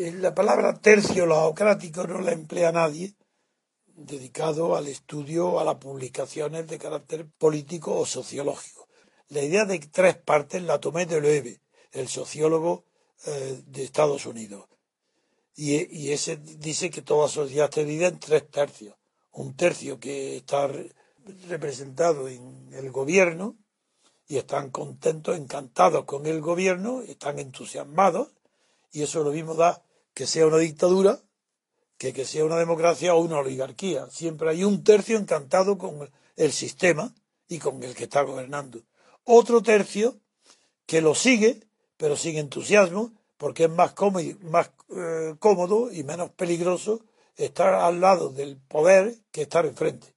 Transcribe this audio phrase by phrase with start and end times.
[0.00, 3.14] la palabra tercio laocrático no la emplea nadie
[3.94, 8.88] dedicado al estudio, a las publicaciones de carácter político o sociológico.
[9.28, 11.60] La idea de tres partes la tomé de Loewe,
[11.92, 12.84] el sociólogo
[13.26, 14.66] eh, de Estados Unidos.
[15.54, 18.94] Y, ese dice que toda sociedad está dividida en tres tercios.
[19.32, 20.70] Un tercio que está
[21.48, 23.58] representado en el gobierno
[24.26, 28.28] y están contentos, encantados con el gobierno, están entusiasmados,
[28.92, 29.82] y eso lo mismo da
[30.14, 31.20] que sea una dictadura
[32.00, 34.08] que que sea una democracia o una oligarquía.
[34.10, 37.14] Siempre hay un tercio encantado con el sistema
[37.46, 38.80] y con el que está gobernando.
[39.24, 40.18] Otro tercio
[40.86, 41.60] que lo sigue,
[41.98, 47.02] pero sin entusiasmo, porque es más cómodo, eh, cómodo y menos peligroso
[47.36, 50.14] estar al lado del poder que estar enfrente.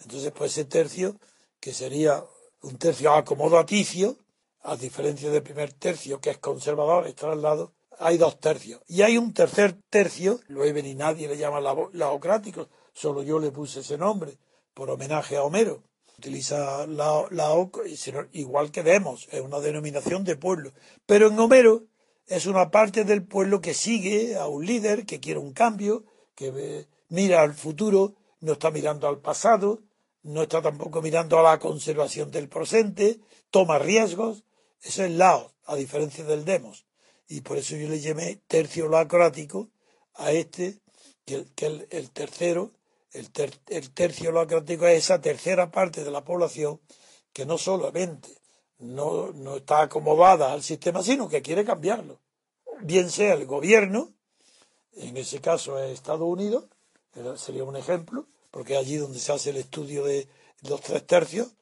[0.00, 1.16] Entonces, pues ese tercio,
[1.60, 2.24] que sería
[2.62, 4.18] un tercio acomodaticio,
[4.62, 8.80] a diferencia del primer tercio que es conservador, estar al lado hay dos tercios.
[8.86, 11.60] Y hay un tercer tercio, lo y nadie le llama
[11.92, 14.38] laocrático, solo yo le puse ese nombre,
[14.72, 15.82] por homenaje a Homero.
[16.18, 17.54] Utiliza la, la
[18.32, 20.72] igual que Demos, es una denominación de pueblo.
[21.06, 21.84] Pero en Homero
[22.26, 26.86] es una parte del pueblo que sigue a un líder, que quiere un cambio, que
[27.08, 29.82] mira al futuro, no está mirando al pasado,
[30.22, 33.20] no está tampoco mirando a la conservación del presente,
[33.50, 34.44] toma riesgos.
[34.80, 36.86] Eso es Laos, a diferencia del Demos
[37.28, 39.70] y por eso yo le llamé tercio lacrático
[40.14, 40.80] a este,
[41.24, 42.70] que, el, el, tercero,
[43.12, 43.30] el,
[43.68, 46.80] el tercio lacrático es esa tercera parte de la población
[47.32, 48.28] que no solamente
[48.78, 52.20] no, no está acomodada al sistema, sino que quiere cambiarlo.
[52.80, 54.12] Bien sea el gobierno,
[54.92, 56.66] en ese caso es Estados Unidos,
[57.36, 60.28] sería un ejemplo, porque es allí donde se hace el estudio de
[60.62, 61.54] los tres tercios,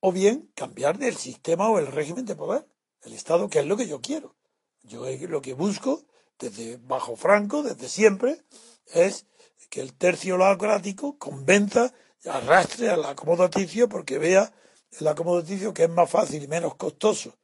[0.00, 2.66] o bien cambiar del sistema o el régimen de poder,
[3.02, 4.34] el Estado, que es lo que yo quiero.
[4.82, 6.02] Yo lo que busco,
[6.38, 8.42] desde bajo Franco, desde siempre,
[8.86, 9.26] es
[9.68, 11.92] que el tercio laocrático convenza,
[12.24, 14.52] arrastre al acomodaticio porque vea
[14.98, 17.38] el acomodaticio que es más fácil y menos costoso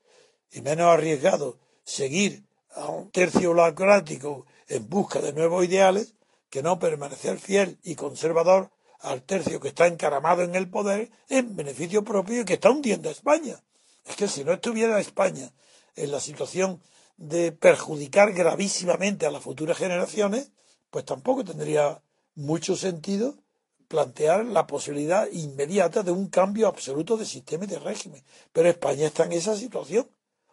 [0.51, 6.15] y menos arriesgado seguir a un tercio laocrático en busca de nuevos ideales
[6.51, 8.71] que no permanecer fiel y conservador
[9.01, 13.09] al tercio que está encaramado en el poder en beneficio propio y que está hundiendo
[13.09, 13.63] a España.
[14.05, 15.53] Es que si no estuviera España
[15.95, 16.83] en la situación
[17.17, 20.53] de perjudicar gravísimamente a las futuras generaciones,
[20.91, 22.03] pues tampoco tendría
[22.35, 23.37] mucho sentido
[23.89, 28.23] plantear la posibilidad inmediata de un cambio absoluto de sistema y de régimen.
[28.53, 30.09] Pero España está en esa situación.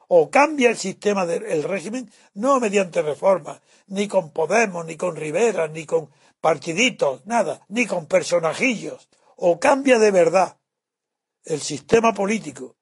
[0.07, 5.67] O cambia el sistema del régimen, no mediante reformas, ni con Podemos, ni con Rivera,
[5.67, 6.09] ni con
[6.39, 9.09] partiditos, nada, ni con personajillos.
[9.37, 10.57] O cambia de verdad
[11.45, 12.75] el sistema político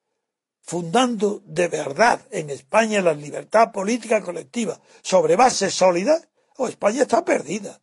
[0.62, 7.24] fundando de verdad en España la libertad política colectiva sobre bases sólidas, o España está
[7.24, 7.80] perdida.